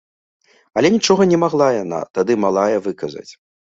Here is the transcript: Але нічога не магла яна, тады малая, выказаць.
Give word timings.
Але 0.79 0.87
нічога 0.95 1.21
не 1.31 1.37
магла 1.43 1.67
яна, 1.83 1.99
тады 2.19 2.33
малая, 2.47 2.77
выказаць. 2.87 3.29